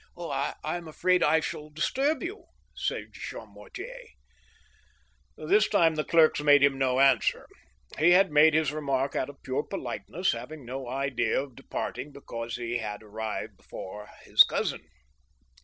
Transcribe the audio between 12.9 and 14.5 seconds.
arrived before his